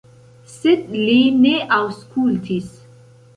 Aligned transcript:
Sed 0.53 0.87
li 1.01 1.17
ne 1.43 1.51
aŭskultis. 1.77 2.73